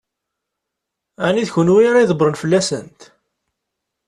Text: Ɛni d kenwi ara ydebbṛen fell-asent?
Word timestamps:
Ɛni 1.25 1.43
d 1.47 1.49
kenwi 1.53 1.83
ara 1.89 2.03
ydebbṛen 2.03 2.39
fell-asent? 2.41 2.99